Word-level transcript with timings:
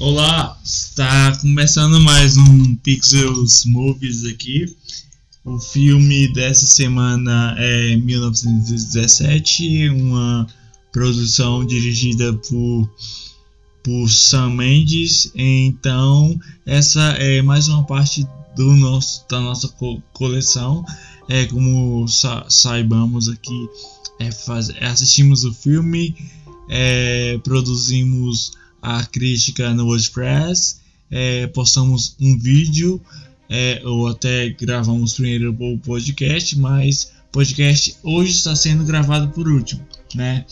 Olá, 0.00 0.58
está 0.64 1.36
começando 1.36 2.00
mais 2.00 2.36
um 2.36 2.74
Pixels 2.74 3.64
Movies 3.64 4.24
aqui. 4.24 4.66
O 5.44 5.60
filme 5.60 6.26
dessa 6.32 6.66
semana 6.66 7.54
é 7.56 7.94
1917, 7.96 9.90
uma 9.90 10.48
produção 10.92 11.64
dirigida 11.64 12.32
por, 12.32 12.90
por 13.84 14.10
Sam 14.10 14.50
Mendes. 14.56 15.30
Então, 15.32 16.40
essa 16.66 17.00
é 17.12 17.40
mais 17.40 17.68
uma 17.68 17.84
parte 17.84 18.26
do 18.56 18.72
nosso, 18.72 19.24
da 19.30 19.40
nossa 19.40 19.68
co 19.68 20.02
coleção. 20.12 20.84
É 21.28 21.46
como 21.46 22.08
sa 22.08 22.46
saibamos 22.48 23.28
aqui, 23.28 23.68
é 24.18 24.32
faz, 24.32 24.70
assistimos 24.80 25.44
o 25.44 25.54
filme, 25.54 26.16
é, 26.68 27.38
produzimos 27.44 28.63
a 28.84 29.02
crítica 29.06 29.72
no 29.72 29.86
WordPress, 29.86 30.76
é, 31.10 31.46
postamos 31.46 32.14
um 32.20 32.38
vídeo 32.38 33.00
é, 33.48 33.80
ou 33.82 34.08
até 34.08 34.50
gravamos 34.50 35.14
primeiro 35.14 35.56
o 35.58 35.78
podcast, 35.78 36.58
mas 36.58 37.10
podcast 37.32 37.96
hoje 38.02 38.32
está 38.32 38.54
sendo 38.54 38.84
gravado 38.84 39.28
por 39.28 39.48
último, 39.48 39.82
né? 40.14 40.44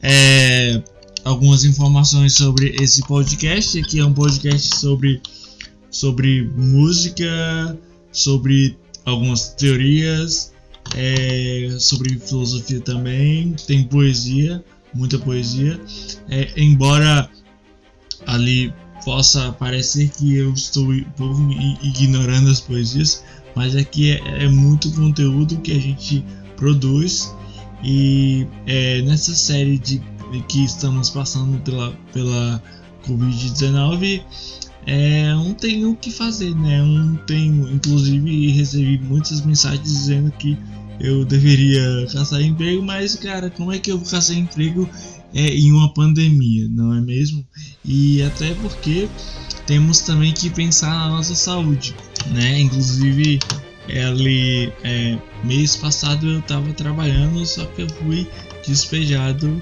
É, 0.00 0.80
algumas 1.24 1.64
informações 1.64 2.34
sobre 2.34 2.76
esse 2.80 3.02
podcast, 3.02 3.76
aqui 3.80 3.98
é 3.98 4.04
um 4.04 4.14
podcast 4.14 4.76
sobre 4.76 5.20
sobre 5.90 6.44
música, 6.54 7.76
sobre 8.12 8.78
algumas 9.04 9.48
teorias, 9.54 10.52
é, 10.94 11.76
sobre 11.80 12.20
filosofia 12.20 12.80
também, 12.80 13.56
tem 13.66 13.82
poesia, 13.82 14.62
muita 14.94 15.18
poesia, 15.18 15.80
é, 16.28 16.52
embora 16.56 17.28
ali 18.28 18.72
possa 19.04 19.52
parecer 19.52 20.10
que 20.10 20.36
eu 20.36 20.52
estou 20.52 20.92
ignorando 21.82 22.50
as 22.50 22.60
poesias, 22.60 23.24
mas 23.56 23.74
aqui 23.74 24.12
é, 24.12 24.44
é 24.44 24.48
muito 24.48 24.92
conteúdo 24.92 25.56
que 25.58 25.72
a 25.72 25.80
gente 25.80 26.24
produz 26.56 27.34
e 27.82 28.46
é, 28.66 29.00
nessa 29.02 29.34
série 29.34 29.78
de, 29.78 30.02
que 30.46 30.64
estamos 30.64 31.08
passando 31.08 31.58
pela, 31.62 31.92
pela 32.12 32.62
Covid-19 33.06 34.22
é, 34.86 35.32
não 35.34 35.54
tenho 35.54 35.90
o 35.90 35.96
que 35.96 36.10
fazer, 36.10 36.54
né? 36.54 36.82
Não 36.82 37.16
tenho, 37.16 37.68
inclusive 37.70 38.50
recebi 38.52 38.98
muitas 38.98 39.42
mensagens 39.42 39.82
dizendo 39.82 40.30
que 40.32 40.58
eu 41.00 41.24
deveria 41.24 42.06
caçar 42.12 42.42
emprego, 42.42 42.82
mas 42.82 43.14
cara, 43.14 43.50
como 43.50 43.72
é 43.72 43.78
que 43.78 43.90
eu 43.90 43.98
vou 43.98 44.08
caçar 44.08 44.36
emprego 44.36 44.88
é, 45.34 45.46
em 45.54 45.72
uma 45.72 45.92
pandemia, 45.92 46.68
não 46.70 46.94
é 46.94 47.00
mesmo? 47.00 47.46
E 47.84 48.22
até 48.22 48.54
porque 48.54 49.08
temos 49.66 50.00
também 50.00 50.32
que 50.32 50.50
pensar 50.50 50.90
na 50.90 51.08
nossa 51.08 51.34
saúde, 51.34 51.94
né? 52.32 52.60
Inclusive, 52.60 53.38
ali 53.88 54.72
é, 54.82 55.18
mês 55.44 55.76
passado 55.76 56.26
eu 56.26 56.38
estava 56.40 56.72
trabalhando, 56.72 57.44
só 57.46 57.64
que 57.66 57.82
eu 57.82 57.88
fui 57.88 58.26
despejado 58.66 59.60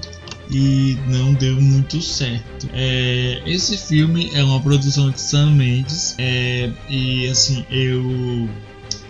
e 0.49 0.97
não 1.07 1.33
deu 1.33 1.61
muito 1.61 2.01
certo. 2.01 2.69
É, 2.73 3.41
esse 3.45 3.77
filme 3.77 4.29
é 4.33 4.43
uma 4.43 4.61
produção 4.61 5.11
de 5.11 5.19
Sam 5.19 5.51
Mendes 5.51 6.15
é, 6.17 6.71
e 6.89 7.27
assim 7.27 7.65
eu 7.69 8.49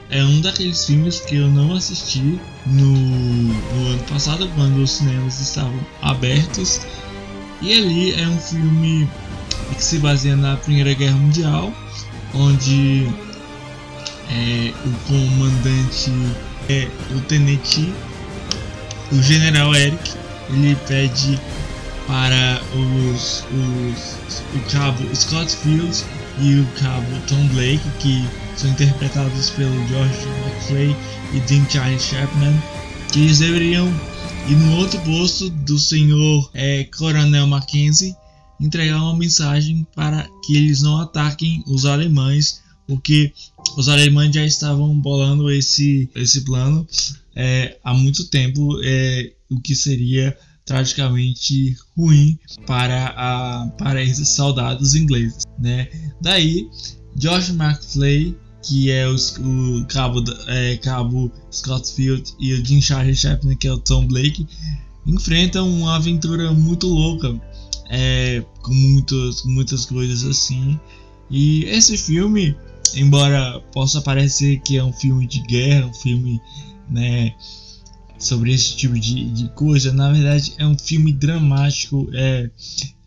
é 0.09 0.23
um 0.23 0.41
daqueles 0.41 0.85
filmes 0.85 1.19
que 1.19 1.35
eu 1.35 1.47
não 1.49 1.75
assisti 1.75 2.39
no, 2.65 2.91
no, 2.93 3.87
ano 3.91 4.03
passado, 4.09 4.49
quando 4.55 4.77
os 4.77 4.91
cinemas 4.91 5.39
estavam 5.39 5.79
abertos. 6.01 6.81
E 7.61 7.73
ali 7.73 8.13
é 8.13 8.27
um 8.27 8.37
filme 8.37 9.09
que 9.75 9.83
se 9.83 9.99
baseia 9.99 10.35
na 10.35 10.55
Primeira 10.57 10.93
Guerra 10.93 11.17
Mundial, 11.17 11.73
onde 12.33 13.07
é, 14.29 14.73
o 14.85 14.91
comandante 15.07 16.11
é 16.69 16.87
o 17.13 17.21
tenente, 17.21 17.91
o 19.11 19.21
general 19.21 19.73
Eric, 19.75 20.13
ele 20.49 20.77
pede 20.87 21.39
para 22.05 22.61
os, 22.73 23.43
os 23.51 24.17
o 24.55 24.71
cabo 24.71 25.15
Scott 25.15 25.53
Fields 25.57 26.05
e 26.39 26.59
o 26.59 26.65
cabo 26.79 27.07
Tom 27.27 27.47
Blake, 27.47 27.81
que 27.99 28.25
são 28.57 28.69
interpretados 28.71 29.51
pelo 29.51 29.87
George 29.87 30.27
McClay 30.45 30.95
e 31.33 31.39
Dean 31.41 31.69
Charlie 31.69 31.99
Chapman, 31.99 32.53
que 33.11 33.19
eles 33.19 33.39
deveriam 33.39 33.87
ir 34.49 34.55
no 34.55 34.77
outro 34.77 34.99
posto 35.01 35.49
do 35.49 35.77
senhor 35.77 36.49
é, 36.53 36.83
Coronel 36.85 37.45
Mackenzie 37.45 38.15
entregar 38.59 38.97
uma 38.97 39.15
mensagem 39.15 39.85
para 39.95 40.27
que 40.43 40.57
eles 40.57 40.81
não 40.81 40.99
ataquem 40.99 41.63
os 41.67 41.85
alemães, 41.85 42.63
porque 42.87 43.31
os 43.77 43.87
alemães 43.87 44.33
já 44.33 44.43
estavam 44.43 44.99
bolando 44.99 45.51
esse, 45.51 46.09
esse 46.15 46.41
plano 46.41 46.87
é, 47.35 47.77
há 47.83 47.93
muito 47.93 48.25
tempo, 48.25 48.79
é, 48.83 49.33
o 49.51 49.61
que 49.61 49.75
seria 49.75 50.35
tragicamente 50.65 51.77
ruim 51.95 52.37
para, 52.65 53.13
a, 53.15 53.67
para 53.77 54.03
esses 54.03 54.29
soldados 54.29 54.95
ingleses. 54.95 55.43
Né? 55.59 55.87
Daí, 56.19 56.67
George 57.15 57.51
McClay 57.51 58.35
que 58.67 58.91
é 58.91 59.07
o, 59.07 59.15
o 59.15 59.85
cabo, 59.85 60.21
é, 60.47 60.75
cabo 60.77 61.31
Scott 61.49 61.93
Field 61.93 62.33
e 62.37 62.53
o 62.53 62.65
Jim 62.65 62.81
Charlie 62.81 63.15
Chaplin, 63.15 63.55
que 63.55 63.67
é 63.67 63.71
o 63.71 63.77
Tom 63.77 64.05
Blake, 64.05 64.45
enfrentam 65.05 65.69
uma 65.69 65.95
aventura 65.95 66.51
muito 66.51 66.85
louca, 66.87 67.33
é, 67.89 68.43
com 68.61 68.73
muitas, 68.73 69.43
muitas 69.43 69.85
coisas 69.85 70.25
assim. 70.25 70.77
E 71.31 71.63
esse 71.63 71.97
filme, 71.97 72.57
embora 72.93 73.61
possa 73.71 74.01
parecer 74.01 74.59
que 74.59 74.77
é 74.77 74.83
um 74.83 74.91
filme 74.91 75.25
de 75.25 75.39
guerra, 75.43 75.87
um 75.87 75.93
filme 75.93 76.41
né, 76.89 77.33
sobre 78.19 78.53
esse 78.53 78.75
tipo 78.75 78.99
de, 78.99 79.29
de 79.31 79.47
coisa, 79.49 79.93
na 79.93 80.11
verdade 80.11 80.53
é 80.57 80.67
um 80.67 80.77
filme 80.77 81.13
dramático, 81.13 82.09
é, 82.13 82.49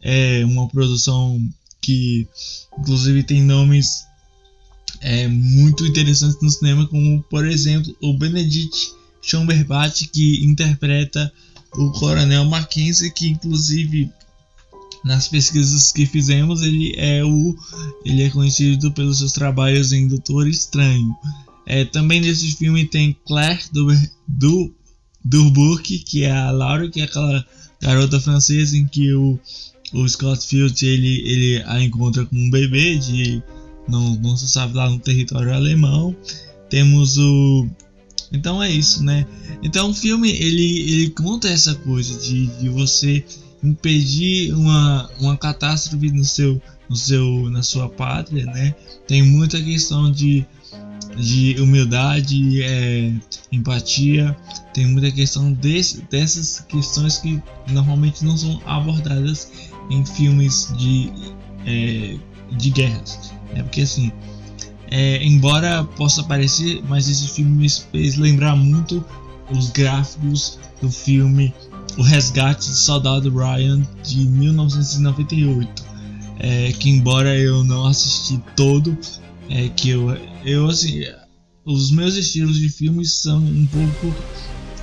é 0.01 0.45
uma 0.47 0.67
produção 0.69 1.39
que 1.83 2.27
inclusive 2.79 3.23
tem 3.23 3.43
nomes 3.43 4.10
é, 5.01 5.27
muito 5.29 5.87
interessantes 5.87 6.39
no 6.41 6.51
cinema, 6.51 6.87
como 6.87 7.23
por 7.25 7.47
exemplo 7.47 7.95
o 8.03 8.17
Benedict 8.17 8.93
Cumberbatch 9.29 10.09
que 10.13 10.45
interpreta 10.45 11.33
o 11.75 11.91
Coronel 11.93 12.45
Mackenzie, 12.45 13.11
que 13.11 13.29
inclusive 13.29 14.11
nas 15.05 15.29
pesquisas 15.29 15.93
que 15.93 16.05
fizemos 16.05 16.63
ele 16.63 16.93
é 16.97 17.25
o 17.25 17.57
ele 18.05 18.23
é 18.23 18.31
conhecido 18.31 18.93
pelos 18.93 19.19
seus 19.19 19.33
trabalhos 19.33 19.93
em 19.93 20.07
Doutor 20.07 20.47
Estranho. 20.47 21.15
É, 21.67 21.85
também 21.85 22.21
nesse 22.21 22.57
filme 22.57 22.85
tem 22.85 23.17
Claire 23.27 23.63
do, 23.73 23.87
do 24.27 24.75
Durburg, 25.25 25.83
que 26.01 26.25
é 26.25 26.33
a 26.33 26.51
Laura, 26.51 26.91
que 26.91 27.01
é 27.01 27.05
aquela 27.05 27.47
garota 27.81 28.21
francesa 28.21 28.77
em 28.77 28.87
que 28.87 29.13
o, 29.15 29.39
o 29.93 30.09
Scott 30.09 30.47
Field 30.47 30.85
ele, 30.85 31.23
ele 31.25 31.63
a 31.67 31.81
encontra 31.81 32.25
com 32.27 32.37
um 32.37 32.51
bebê 32.51 32.99
de 32.99 33.43
não, 33.91 34.15
não 34.17 34.37
se 34.37 34.49
sabe 34.49 34.75
lá 34.75 34.89
no 34.89 34.99
território 34.99 35.55
alemão. 35.55 36.15
Temos 36.69 37.19
o. 37.19 37.67
Então 38.33 38.63
é 38.63 38.71
isso, 38.71 39.03
né? 39.03 39.27
Então 39.63 39.91
o 39.91 39.95
filme 39.95 40.31
ele, 40.31 40.93
ele 40.93 41.11
conta 41.11 41.49
essa 41.49 41.75
coisa 41.75 42.19
de, 42.21 42.47
de 42.47 42.69
você 42.69 43.25
impedir 43.63 44.55
uma, 44.55 45.11
uma 45.19 45.37
catástrofe 45.37 46.11
no 46.11 46.25
seu, 46.25 46.61
no 46.89 46.97
seu, 46.97 47.51
na 47.51 47.63
sua 47.63 47.89
pátria, 47.89 48.47
né? 48.47 48.75
Tem 49.07 49.23
muita 49.23 49.61
questão 49.61 50.11
de, 50.11 50.47
de 51.17 51.57
humildade, 51.61 52.63
é, 52.63 53.13
empatia, 53.53 54.37
tem 54.73 54.87
muita 54.87 55.11
questão 55.11 55.53
desse, 55.53 56.03
dessas 56.03 56.61
questões 56.61 57.19
que 57.19 57.43
normalmente 57.71 58.25
não 58.25 58.37
são 58.37 58.61
abordadas 58.65 59.51
em 59.91 60.05
filmes 60.07 60.73
de, 60.79 61.13
é, 61.67 62.17
de 62.57 62.71
guerras. 62.71 63.33
É 63.55 63.63
porque 63.63 63.83
assim, 63.83 64.13
é, 64.91 65.25
embora 65.25 65.85
possa 65.85 66.23
parecer, 66.23 66.83
mas 66.89 67.09
esse 67.09 67.29
filme 67.29 67.63
me 67.63 67.69
fez 67.69 68.17
lembrar 68.17 68.57
muito 68.57 69.05
os 69.51 69.71
gráficos 69.71 70.59
do 70.81 70.91
filme 70.91 71.55
O 71.97 72.03
Resgate 72.03 72.69
do 72.69 72.75
Soldado 72.75 73.31
Ryan 73.31 73.87
de 74.03 74.19
1998. 74.19 75.91
É, 76.43 76.73
que 76.73 76.89
embora 76.89 77.37
eu 77.37 77.63
não 77.63 77.87
assisti 77.87 78.43
todo, 78.57 78.97
é 79.51 79.69
que 79.69 79.91
eu, 79.91 80.17
eu 80.45 80.69
assim, 80.69 81.05
os 81.67 81.91
meus 81.91 82.17
estilos 82.17 82.59
de 82.59 82.69
filmes 82.71 83.13
são 83.13 83.39
um 83.39 83.67
pouco 83.67 84.15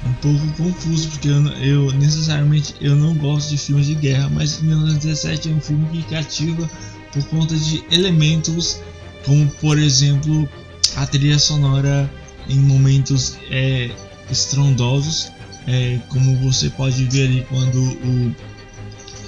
um 0.06 0.14
pouco 0.22 0.64
confuso 0.64 1.10
porque 1.10 1.28
eu, 1.28 1.48
eu, 1.58 1.94
necessariamente 1.94 2.76
eu 2.80 2.96
não 2.96 3.16
gosto 3.16 3.50
de 3.50 3.58
filmes 3.58 3.88
de 3.88 3.96
guerra, 3.96 4.30
mas 4.30 4.62
1917 4.62 5.50
é 5.50 5.54
um 5.54 5.60
filme 5.60 5.88
que 5.90 6.04
cativa 6.04 6.70
por 7.14 7.24
conta 7.26 7.56
de 7.56 7.84
elementos 7.92 8.80
como 9.26 9.48
por 9.60 9.78
exemplo 9.78 10.48
a 10.96 11.06
trilha 11.06 11.38
sonora 11.38 12.10
em 12.50 12.58
momentos 12.58 13.38
é, 13.52 13.92
estrondosos, 14.32 15.32
é, 15.68 16.00
como 16.08 16.36
você 16.38 16.70
pode 16.70 17.04
ver 17.06 17.28
ali 17.28 17.46
quando 17.50 17.78
o, 17.78 18.36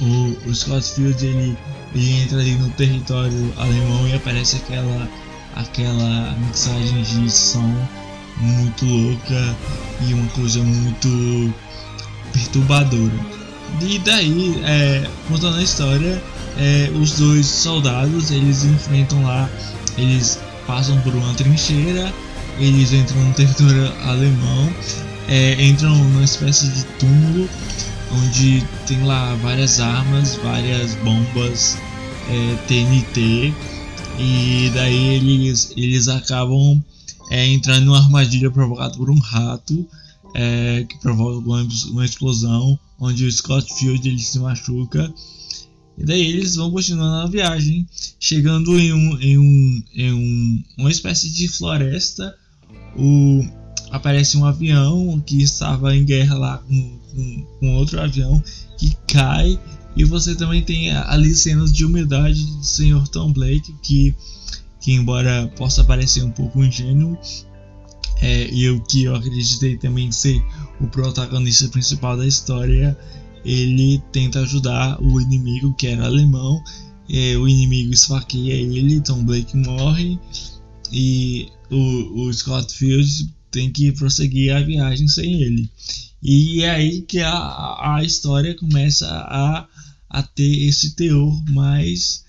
o, 0.02 0.50
o 0.50 0.56
Scott 0.56 0.94
Field 0.94 1.26
ele, 1.26 1.58
e 1.94 2.22
entra 2.22 2.40
ali 2.40 2.54
no 2.56 2.70
território 2.72 3.54
alemão 3.58 4.08
e 4.08 4.16
aparece 4.16 4.56
aquela 4.56 5.10
aquela 5.56 6.31
mixagem 6.38 7.02
de 7.02 7.30
som 7.30 7.88
muito 8.38 8.86
louca 8.86 9.58
e 10.08 10.14
uma 10.14 10.30
coisa 10.30 10.64
muito 10.64 11.54
perturbadora. 12.31 13.40
E 13.81 14.00
daí, 14.00 14.62
é, 14.64 15.10
contando 15.28 15.58
a 15.58 15.64
história, 15.64 16.22
é, 16.59 16.91
os 16.91 17.13
dois 17.13 17.45
soldados 17.47 18.31
eles 18.31 18.65
enfrentam 18.65 19.23
lá, 19.23 19.50
eles 19.97 20.39
passam 20.67 21.00
por 21.01 21.15
uma 21.15 21.33
trincheira, 21.33 22.13
eles 22.59 22.91
entram 22.91 23.23
no 23.23 23.33
território 23.33 23.91
alemão, 24.03 24.73
é, 25.27 25.63
entram 25.63 25.95
numa 25.95 26.23
espécie 26.23 26.67
de 26.67 26.83
túmulo 27.00 27.50
onde 28.11 28.63
tem 28.88 29.03
lá 29.03 29.35
várias 29.35 29.79
armas, 29.79 30.35
várias 30.35 30.95
bombas 30.95 31.77
é, 32.29 32.56
TNT 32.67 33.53
e 34.19 34.71
daí 34.73 35.15
eles, 35.15 35.71
eles 35.77 36.07
acabam 36.07 36.83
é, 37.29 37.47
entrando 37.47 37.85
numa 37.85 38.00
armadilha 38.00 38.51
provocada 38.51 38.97
por 38.97 39.09
um 39.09 39.19
rato 39.19 39.88
é, 40.33 40.85
que 40.88 40.97
provoca 41.00 41.38
uma, 41.38 41.67
uma, 41.91 42.06
explosão 42.06 42.77
onde 43.00 43.25
o 43.25 43.31
Scott 43.31 43.73
Field 43.75 44.07
ele 44.07 44.19
se 44.19 44.39
machuca 44.39 45.11
e 46.00 46.06
daí 46.06 46.22
eles 46.22 46.56
vão 46.56 46.72
continuando 46.72 47.28
a 47.28 47.30
viagem 47.30 47.88
chegando 48.19 48.80
em, 48.80 48.94
um, 48.94 49.19
em, 49.19 49.38
um, 49.38 49.84
em 49.94 50.13
um, 50.13 50.63
uma 50.78 50.92
espécie 50.92 51.30
de 51.30 51.48
floresta 51.48 52.36
o, 52.98 53.44
aparece 53.92 54.38
um 54.38 54.46
avião 54.46 55.22
que 55.25 55.42
estava 55.42 55.96
em 55.96 56.06
guerra 56.06 56.38
lá 56.38 56.57
com, 56.60 57.00
com, 57.13 57.48
com 57.60 57.75
outro 57.75 58.01
avião 58.01 58.42
que 58.78 58.96
cai 59.07 59.60
e 60.00 60.04
você 60.06 60.34
também 60.34 60.62
tem 60.62 60.92
ali 60.92 61.36
cenas 61.36 61.74
de 61.74 61.84
humildade 61.84 62.45
do 62.45 62.63
Sr. 62.63 63.07
Tom 63.10 63.34
Blake, 63.34 63.75
que, 63.81 64.16
que 64.80 64.94
embora 64.94 65.52
possa 65.57 65.84
parecer 65.84 66.24
um 66.24 66.31
pouco 66.31 66.63
ingênuo, 66.63 67.18
é, 68.22 68.50
e 68.50 68.69
o 68.69 68.81
que 68.81 69.04
eu 69.04 69.16
acreditei 69.16 69.78
também 69.78 70.12
ser 70.12 70.42
o 70.80 70.88
protagonista 70.88 71.68
principal 71.68 72.16
da 72.16 72.25
história, 72.25 72.98
ele 73.44 74.01
tenta 74.12 74.41
ajudar 74.41 75.01
o 75.01 75.19
inimigo 75.19 75.74
que 75.75 75.88
era 75.88 76.06
alemão. 76.06 76.62
É, 77.09 77.36
o 77.38 77.47
inimigo 77.47 77.94
esfaqueia 77.94 78.53
ele, 78.53 79.01
Tom 79.01 79.24
Blake 79.24 79.57
morre 79.57 80.19
e 80.91 81.47
o, 81.71 82.27
o 82.27 82.33
Scott 82.33 82.74
Field 82.74 83.33
tem 83.51 83.71
que 83.71 83.91
prosseguir 83.91 84.56
a 84.56 84.62
viagem 84.62 85.07
sem 85.07 85.41
ele. 85.41 85.69
E 86.21 86.62
é 86.62 86.69
aí 86.69 87.01
que 87.01 87.19
a, 87.19 87.95
a 87.95 88.03
história 88.03 88.56
começa 88.56 89.07
a, 89.07 89.68
a 90.09 90.24
ter 90.24 90.68
esse 90.68 90.95
teor 90.95 91.44
mais. 91.50 92.25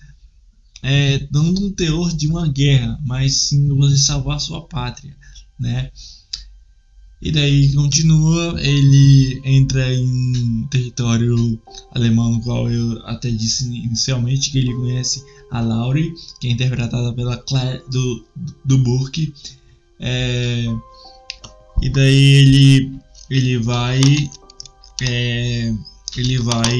É, 0.83 1.27
não 1.31 1.49
um 1.49 1.71
teor 1.71 2.15
de 2.15 2.27
uma 2.27 2.47
guerra, 2.47 2.99
mas 3.05 3.35
sim 3.35 3.67
você 3.67 3.97
salvar 3.97 4.39
sua 4.39 4.67
pátria, 4.67 5.15
né? 5.59 5.91
E 7.21 7.31
daí 7.31 7.71
continua, 7.73 8.59
ele 8.59 9.39
entra 9.45 9.93
em 9.93 10.07
um 10.07 10.67
território 10.67 11.61
alemão, 11.93 12.31
no 12.31 12.41
qual 12.41 12.69
eu 12.69 12.99
até 13.05 13.29
disse 13.29 13.65
inicialmente 13.65 14.49
que 14.49 14.57
ele 14.57 14.73
conhece 14.73 15.23
a 15.51 15.61
Laurie, 15.61 16.13
que 16.39 16.47
é 16.47 16.51
interpretada 16.51 17.13
pela 17.13 17.37
Claire 17.37 17.83
do, 17.91 18.25
do 18.65 18.77
Burke. 18.79 19.33
É, 19.99 20.65
e 21.81 21.89
daí 21.89 22.15
ele 22.15 22.99
ele 23.29 23.57
vai 23.59 24.01
é, 25.03 25.73
ele 26.17 26.37
vai 26.39 26.73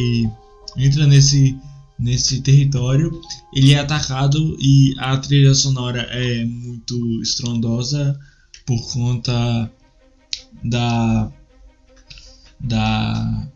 entra 0.75 1.05
nesse 1.05 1.55
nesse 1.99 2.41
território 2.41 3.21
ele 3.53 3.73
é 3.73 3.79
atacado 3.79 4.57
e 4.59 4.95
a 4.97 5.15
trilha 5.17 5.53
sonora 5.53 6.01
é 6.09 6.43
muito 6.45 7.21
estrondosa 7.21 8.19
por 8.65 8.81
conta 8.91 9.71
da 10.63 11.31
da 12.59 13.47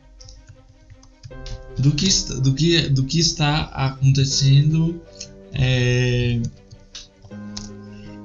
do 1.77 1.91
que 1.91 2.07
do 2.41 2.53
que 2.53 2.89
do 2.89 3.03
que 3.05 3.19
está 3.19 3.63
acontecendo 3.63 5.01
é, 5.53 6.41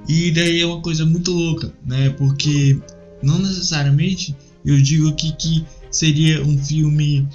e 0.08 0.30
daí 0.32 0.60
é 0.60 0.66
uma 0.66 0.80
coisa 0.80 1.04
muito 1.04 1.32
louca 1.32 1.72
né 1.84 2.10
porque 2.10 2.80
não 3.22 3.38
necessariamente 3.38 4.34
eu 4.64 4.80
digo 4.80 5.08
aqui 5.08 5.32
que 5.32 5.66
seria 5.90 6.42
um 6.42 6.56
filme. 6.62 7.28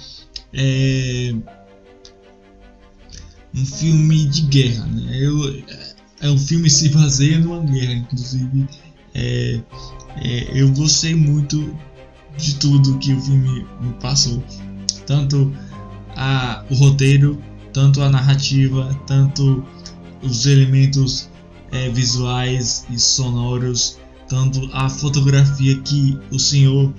É, 0.52 1.34
um 3.54 3.64
filme 3.64 4.26
de 4.26 4.42
guerra, 4.42 4.86
né? 4.86 5.18
Eu, 5.18 5.62
é 6.20 6.30
um 6.30 6.38
filme 6.38 6.70
se 6.70 6.88
baseia 6.90 7.38
numa 7.38 7.60
guerra, 7.60 7.94
inclusive. 7.94 8.66
É, 9.18 9.60
é, 10.16 10.50
eu 10.52 10.70
gostei 10.72 11.14
muito 11.14 11.74
de 12.36 12.56
tudo 12.56 12.98
que 12.98 13.14
o 13.14 13.20
filme 13.20 13.66
me 13.80 13.92
passou, 13.94 14.44
tanto 15.06 15.50
a, 16.14 16.62
o 16.68 16.74
roteiro, 16.74 17.42
tanto 17.72 18.02
a 18.02 18.10
narrativa, 18.10 18.94
tanto 19.06 19.64
os 20.22 20.44
elementos 20.44 21.30
é, 21.72 21.88
visuais 21.88 22.86
e 22.90 22.98
sonoros, 22.98 23.98
tanto 24.28 24.68
a 24.74 24.88
fotografia 24.90 25.78
que 25.80 26.18
o 26.30 26.38
senhor 26.38 26.92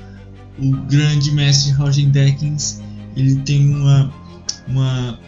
o 0.57 0.71
grande 0.87 1.31
mestre 1.31 1.71
Roger 1.73 2.09
Deakins, 2.09 2.81
ele 3.15 3.35
tem 3.41 3.69
uma 3.75 4.11
uma 4.67 5.19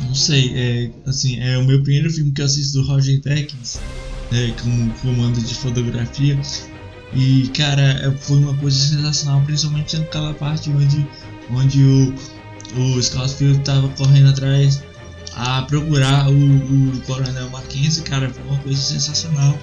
não 0.00 0.14
sei, 0.14 0.52
é 0.54 0.90
assim, 1.06 1.38
é 1.38 1.56
o 1.58 1.64
meu 1.64 1.80
primeiro 1.82 2.10
filme 2.10 2.32
que 2.32 2.40
eu 2.40 2.46
assisto 2.46 2.80
do 2.80 2.86
Roger 2.88 3.20
Deakins, 3.20 3.78
é, 4.32 4.52
como 4.60 4.90
comando 4.94 5.40
de 5.40 5.54
fotografia. 5.54 6.38
E 7.14 7.48
cara, 7.56 8.14
foi 8.20 8.38
uma 8.38 8.54
coisa 8.54 8.78
sensacional, 8.78 9.40
principalmente 9.42 9.96
naquela 9.96 10.34
parte 10.34 10.70
onde 10.70 11.06
onde 11.50 11.82
o 11.82 12.14
o 12.76 13.02
Scottfield 13.02 13.58
estava 13.60 13.88
correndo 13.90 14.28
atrás 14.28 14.82
a 15.34 15.62
procurar 15.62 16.28
o, 16.28 16.34
o 16.34 17.00
Coronel 17.06 17.48
Mackenzie, 17.50 18.02
cara, 18.02 18.28
foi 18.28 18.42
uma 18.44 18.58
coisa 18.58 18.80
sensacional. 18.80 19.58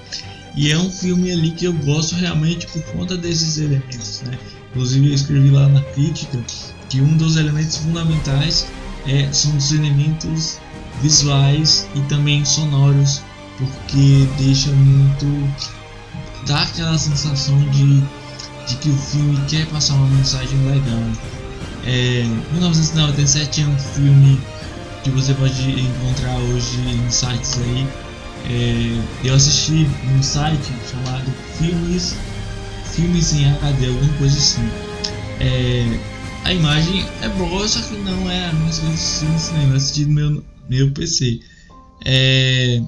E 0.55 0.71
é 0.71 0.77
um 0.77 0.89
filme 0.89 1.31
ali 1.31 1.51
que 1.51 1.65
eu 1.65 1.73
gosto 1.73 2.15
realmente 2.15 2.65
por 2.67 2.81
conta 2.93 3.17
desses 3.17 3.57
elementos, 3.57 4.21
né? 4.21 4.37
Inclusive 4.71 5.09
eu 5.09 5.13
escrevi 5.13 5.49
lá 5.49 5.67
na 5.67 5.81
crítica 5.81 6.41
que 6.89 7.01
um 7.01 7.17
dos 7.17 7.35
elementos 7.35 7.77
fundamentais 7.77 8.67
é, 9.05 9.31
são 9.33 9.55
os 9.57 9.71
elementos 9.73 10.59
visuais 11.01 11.87
e 11.93 11.99
também 12.01 12.45
sonoros, 12.45 13.21
porque 13.57 14.27
deixa 14.37 14.69
muito. 14.71 15.25
dá 16.45 16.61
aquela 16.61 16.97
sensação 16.97 17.59
de, 17.69 18.01
de 18.67 18.75
que 18.81 18.89
o 18.89 18.97
filme 18.97 19.39
quer 19.47 19.65
passar 19.67 19.93
uma 19.95 20.07
mensagem 20.07 20.57
legal. 20.65 21.03
É, 21.85 22.23
1997 22.53 23.61
é 23.61 23.65
um 23.65 23.77
filme 23.77 24.39
que 25.03 25.11
você 25.11 25.33
pode 25.35 25.69
encontrar 25.69 26.37
hoje 26.37 26.79
em 26.79 27.09
sites 27.09 27.59
aí. 27.59 27.87
É, 28.47 29.27
eu 29.27 29.33
assisti 29.33 29.87
um 30.15 30.21
site 30.21 30.71
chamado 30.91 31.31
Filmes 31.57 32.15
filmes 32.95 33.33
em 33.33 33.45
HD, 33.45 33.87
alguma 33.87 34.13
coisa 34.13 34.37
assim. 34.37 34.69
É, 35.39 35.99
a 36.45 36.53
imagem 36.53 37.05
é 37.21 37.29
boa, 37.29 37.67
só 37.67 37.81
que 37.81 37.95
não 37.97 38.29
é 38.31 38.47
a 38.47 38.53
mesma 38.53 38.87
coisa 38.87 39.25
de 39.25 39.31
no 39.31 39.39
cinema. 39.39 39.73
Eu 39.73 39.77
assisti 39.77 40.05
no 40.05 40.13
meu, 40.13 40.43
meu 40.69 40.91
PC. 40.91 41.39
É, 42.05 42.81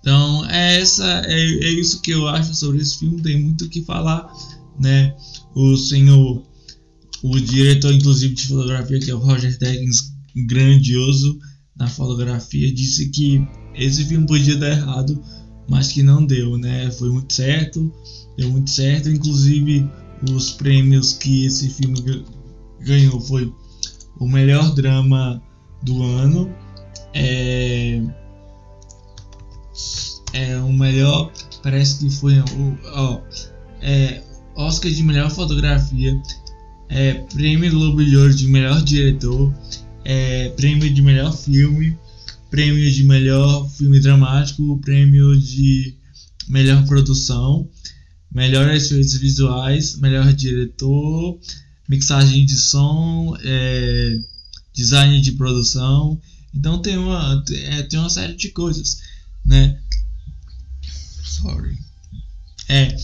então, 0.00 0.48
é, 0.48 0.80
essa, 0.80 1.22
é, 1.26 1.40
é 1.40 1.72
isso 1.72 2.00
que 2.00 2.10
eu 2.10 2.26
acho 2.26 2.54
sobre 2.54 2.80
esse 2.80 2.98
filme. 2.98 3.22
Tem 3.22 3.40
muito 3.40 3.64
o 3.64 3.68
que 3.68 3.82
falar. 3.82 4.32
Né? 4.78 5.14
O 5.54 5.76
senhor, 5.76 6.42
o 7.22 7.38
diretor, 7.38 7.92
inclusive, 7.92 8.34
de 8.34 8.46
fotografia, 8.46 8.98
que 8.98 9.10
é 9.10 9.14
o 9.14 9.18
Roger 9.18 9.56
Deakins, 9.58 10.12
grandioso 10.46 11.38
na 11.76 11.86
fotografia, 11.86 12.72
disse 12.72 13.08
que 13.10 13.46
esse 13.74 14.04
filme 14.04 14.26
podia 14.26 14.56
dar 14.56 14.70
errado, 14.70 15.22
mas 15.68 15.88
que 15.88 16.02
não 16.02 16.24
deu, 16.24 16.56
né? 16.56 16.90
Foi 16.90 17.10
muito 17.10 17.32
certo 17.32 17.92
deu 18.40 18.50
muito 18.50 18.70
certo. 18.70 19.08
Inclusive, 19.08 19.88
os 20.32 20.50
prêmios 20.52 21.12
que 21.12 21.44
esse 21.44 21.68
filme 21.68 22.24
ganhou 22.80 23.20
foi 23.20 23.52
o 24.18 24.26
melhor 24.26 24.74
drama 24.74 25.42
do 25.82 26.02
ano, 26.02 26.54
é, 27.14 28.02
é 30.32 30.56
o 30.58 30.72
melhor, 30.72 31.32
parece 31.62 31.98
que 31.98 32.10
foi 32.10 32.38
o 32.38 32.78
ó, 32.92 33.20
é, 33.80 34.22
Oscar 34.56 34.90
de 34.90 35.02
melhor 35.02 35.30
fotografia, 35.30 36.20
é, 36.88 37.14
prêmio 37.14 37.70
Globo 37.70 38.04
de 38.04 38.16
Ouro 38.16 38.34
de 38.34 38.46
melhor 38.46 38.82
diretor, 38.82 39.52
é, 40.04 40.48
prêmio 40.50 40.92
de 40.92 41.02
melhor 41.02 41.36
filme, 41.36 41.96
prêmio 42.50 42.90
de 42.90 43.04
melhor 43.04 43.68
filme 43.70 44.00
dramático, 44.00 44.78
prêmio 44.80 45.38
de 45.38 45.94
melhor 46.48 46.84
produção 46.86 47.68
melhor 48.32 48.72
efeitos 48.72 49.14
visuais, 49.14 49.96
melhor 49.96 50.32
diretor, 50.32 51.38
mixagem 51.88 52.46
de 52.46 52.56
som, 52.56 53.36
é, 53.42 54.18
design 54.72 55.20
de 55.20 55.32
produção, 55.32 56.20
Então 56.54 56.80
tem 56.80 56.96
uma, 56.96 57.44
é, 57.52 57.82
tem 57.82 57.98
uma 57.98 58.10
série 58.10 58.34
de 58.34 58.50
coisas, 58.50 59.02
né? 59.50 59.76
Sorry. 61.24 61.76
É, 62.68 62.96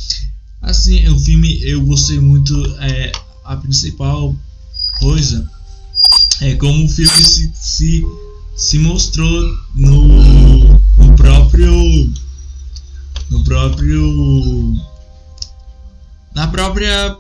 assim, 0.63 1.09
o 1.09 1.19
filme 1.19 1.61
eu 1.65 1.85
gostei 1.85 2.21
muito. 2.21 2.55
É, 2.81 3.11
a 3.45 3.57
principal 3.57 4.35
coisa 5.01 5.51
é 6.41 6.55
como 6.55 6.85
o 6.85 6.89
filme 6.89 7.11
se, 7.11 7.53
se, 7.53 8.05
se 8.57 8.79
mostrou 8.79 9.57
no, 9.75 10.07
no 10.97 11.17
próprio. 11.17 12.15
No 13.29 13.43
próprio. 13.43 14.77
Na 16.33 16.47
própria. 16.47 17.19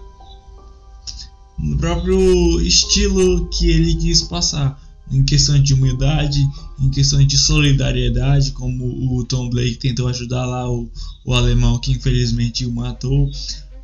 No 1.59 1.79
próprio 1.79 2.61
estilo 2.61 3.49
que 3.49 3.71
ele 3.71 3.97
quis 3.97 4.23
passar 4.23 4.79
em 5.11 5.23
questão 5.23 5.61
de 5.61 5.73
humildade, 5.75 6.41
em 6.81 6.91
questão 6.91 7.25
de 7.25 7.37
solidariedade, 7.37 8.53
como 8.53 8.85
o 9.17 9.25
Tom 9.25 9.49
Blake 9.49 9.77
tentou 9.77 10.09
ajudar 10.09 10.45
lá 10.47 10.71
o, 10.71 10.91
o 11.25 11.35
alemão 11.35 11.79
que 11.79 11.93
infelizmente 11.93 12.67
o 12.67 12.73
matou, 12.73 13.31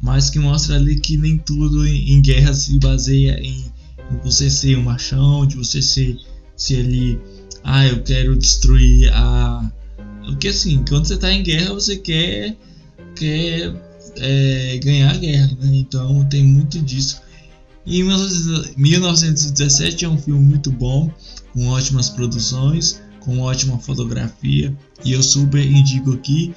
mas 0.01 0.31
que 0.31 0.39
mostra 0.39 0.77
ali 0.77 0.99
que 0.99 1.17
nem 1.17 1.39
tudo 1.39 1.87
em, 1.87 2.13
em 2.13 2.21
guerra 2.21 2.53
se 2.53 2.79
baseia 2.79 3.39
em, 3.41 3.65
em, 4.11 4.19
você 4.25 4.51
ser 4.51 4.77
um 4.77 4.83
machão, 4.83 5.47
de 5.47 5.57
você 5.57 5.81
ser, 5.81 6.19
ser 6.57 6.81
ali, 6.81 7.21
ah, 7.63 7.87
eu 7.87 8.03
quero 8.03 8.37
destruir 8.37 9.13
a. 9.15 9.71
Porque 10.27 10.49
assim, 10.49 10.85
quando 10.89 11.07
você 11.07 11.15
está 11.15 11.33
em 11.33 11.43
guerra, 11.43 11.75
você 11.75 11.97
quer, 11.97 12.57
quer 13.17 13.75
é, 14.17 14.81
ganhar 14.83 15.13
a 15.13 15.17
guerra, 15.17 15.57
né? 15.61 15.77
Então 15.77 16.25
tem 16.29 16.45
muito 16.45 16.81
disso. 16.81 17.21
E 17.85 18.03
1917 18.03 20.05
é 20.05 20.09
um 20.09 20.17
filme 20.17 20.41
muito 20.41 20.71
bom, 20.71 21.11
com 21.53 21.69
ótimas 21.69 22.09
produções, 22.09 23.03
com 23.21 23.41
ótima 23.41 23.79
fotografia, 23.79 24.75
e 25.05 25.13
eu 25.13 25.23
super 25.23 25.65
indico 25.65 26.13
aqui. 26.13 26.55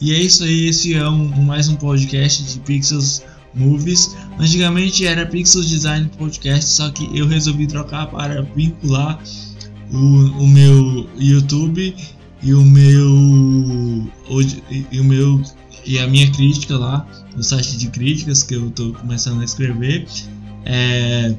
E 0.00 0.12
é 0.12 0.20
isso 0.20 0.44
aí, 0.44 0.68
esse 0.68 0.94
é 0.94 1.08
um, 1.08 1.42
mais 1.42 1.68
um 1.68 1.74
podcast 1.74 2.44
de 2.44 2.60
Pixels 2.60 3.22
Movies. 3.52 4.16
Antigamente 4.38 5.04
era 5.04 5.26
Pixels 5.26 5.68
Design 5.68 6.08
Podcast, 6.16 6.70
só 6.70 6.90
que 6.90 7.18
eu 7.18 7.26
resolvi 7.26 7.66
trocar 7.66 8.06
para 8.06 8.42
vincular 8.42 9.20
o, 9.92 9.96
o 9.96 10.46
meu 10.46 11.08
YouTube 11.18 11.94
e 12.40 12.54
o 12.54 12.64
meu 12.64 14.08
e 14.92 15.00
o 15.00 15.04
meu 15.04 15.42
e 15.84 15.98
a 15.98 16.06
minha 16.06 16.30
crítica 16.30 16.76
lá 16.76 17.06
no 17.34 17.42
site 17.42 17.76
de 17.76 17.88
críticas 17.88 18.42
que 18.42 18.54
eu 18.54 18.68
estou 18.68 18.92
começando 18.92 19.40
a 19.40 19.44
escrever 19.44 20.06
é, 20.68 21.34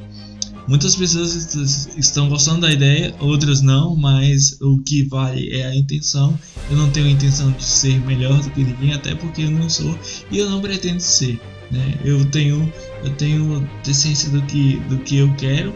muitas 0.68 0.96
pessoas 0.96 1.56
estão 1.96 2.28
gostando 2.28 2.62
da 2.62 2.72
ideia, 2.72 3.14
outras 3.20 3.62
não, 3.62 3.96
mas 3.96 4.60
o 4.60 4.80
que 4.80 5.04
vale 5.04 5.52
é 5.52 5.68
a 5.68 5.76
intenção. 5.76 6.38
Eu 6.70 6.78
não 6.78 6.90
tenho 6.90 7.08
intenção 7.08 7.52
de 7.52 7.64
ser 7.64 8.00
melhor 8.02 8.42
do 8.42 8.50
que 8.50 8.64
ninguém, 8.64 8.94
até 8.94 9.14
porque 9.14 9.44
eu 9.44 9.52
não 9.52 9.70
sou 9.70 9.96
e 10.32 10.40
eu 10.40 10.50
não 10.50 10.60
pretendo 10.60 11.00
ser. 11.00 11.40
Né? 11.72 12.00
Eu 12.04 12.26
tenho 12.26 12.74
eu 13.04 13.16
tenho 13.16 13.70
decência 13.86 14.32
do 14.32 14.42
que 14.42 14.80
do 14.90 14.98
que 14.98 15.18
eu 15.18 15.32
quero 15.36 15.72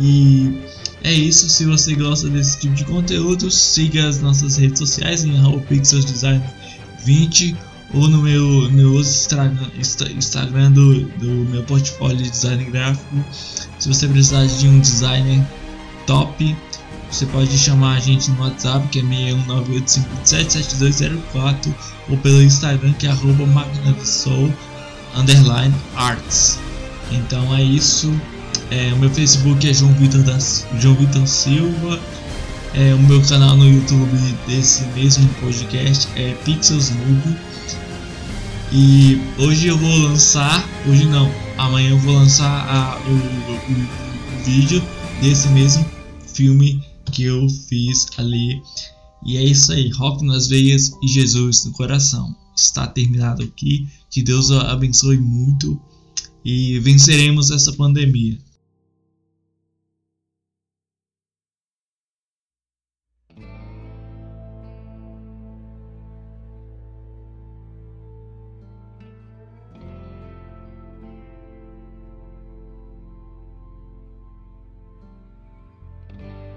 e 0.00 0.56
é 1.02 1.12
isso. 1.12 1.50
Se 1.50 1.66
você 1.66 1.96
gosta 1.96 2.28
desse 2.28 2.60
tipo 2.60 2.74
de 2.74 2.84
conteúdo, 2.84 3.50
siga 3.50 4.08
as 4.08 4.20
nossas 4.20 4.56
redes 4.56 4.78
sociais 4.78 5.24
em 5.24 5.32
pixelsdesign20 5.32 7.56
ou 7.94 8.08
no 8.08 8.22
meu, 8.22 8.70
meu 8.70 8.98
Instagram, 9.00 10.70
do, 10.72 11.04
do 11.04 11.50
meu 11.50 11.62
portfólio 11.64 12.16
de 12.16 12.30
design 12.30 12.64
gráfico. 12.64 13.22
Se 13.78 13.88
você 13.88 14.08
precisar 14.08 14.46
de 14.46 14.66
um 14.68 14.80
designer 14.80 15.46
top, 16.06 16.56
você 17.10 17.26
pode 17.26 17.58
chamar 17.58 17.96
a 17.96 18.00
gente 18.00 18.30
no 18.30 18.42
WhatsApp 18.42 18.88
que 18.88 19.00
é 19.00 19.02
61985277204 19.02 21.74
ou 22.08 22.16
pelo 22.18 22.42
Instagram 22.42 22.94
que 22.94 23.06
é 23.06 23.10
arroba 23.10 23.44
underline 25.14 25.74
arts. 25.94 26.58
Então 27.10 27.54
é 27.54 27.62
isso. 27.62 28.10
É, 28.70 28.90
o 28.94 28.96
meu 28.96 29.10
Facebook 29.10 29.68
é 29.68 29.74
João 29.74 29.92
Vitor, 29.94 30.22
da, 30.22 30.38
João 30.78 30.94
Vitor 30.94 31.26
Silva. 31.26 32.00
É, 32.74 32.94
o 32.94 33.02
meu 33.02 33.20
canal 33.20 33.54
no 33.54 33.68
YouTube 33.68 34.16
desse 34.46 34.82
mesmo 34.94 35.28
podcast 35.40 36.08
é 36.16 36.32
Pixels 36.42 36.90
Movie. 36.90 37.36
E 38.72 39.20
hoje 39.38 39.66
eu 39.66 39.76
vou 39.76 39.94
lançar, 39.98 40.66
hoje 40.88 41.04
não, 41.04 41.30
amanhã 41.58 41.90
eu 41.90 41.98
vou 41.98 42.14
lançar 42.14 42.48
a, 42.48 42.98
o, 43.06 43.12
o, 43.12 44.40
o 44.40 44.44
vídeo 44.44 44.82
desse 45.20 45.48
mesmo 45.48 45.84
filme 46.34 46.82
que 47.12 47.24
eu 47.24 47.46
fiz 47.68 48.06
ali. 48.16 48.62
E 49.26 49.36
é 49.36 49.44
isso 49.44 49.70
aí, 49.70 49.90
rock 49.90 50.24
nas 50.24 50.48
veias 50.48 50.92
e 51.02 51.08
Jesus 51.08 51.66
no 51.66 51.72
coração. 51.72 52.34
Está 52.56 52.86
terminado 52.86 53.42
aqui. 53.42 53.86
Que 54.10 54.22
Deus 54.22 54.50
abençoe 54.50 55.18
muito 55.18 55.78
e 56.42 56.78
venceremos 56.78 57.50
essa 57.50 57.72
pandemia. 57.74 58.38